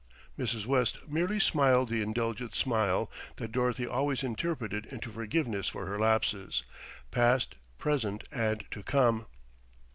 [0.35, 0.65] Mrs.
[0.65, 6.63] West merely smiled the indulgent smile that Dorothy always interpreted into forgiveness for her lapses,
[7.11, 9.27] past, present and to come.